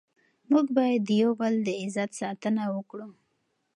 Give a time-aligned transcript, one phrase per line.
[0.51, 3.09] موږ باید د یو بل د عزت ساتنه وکړو.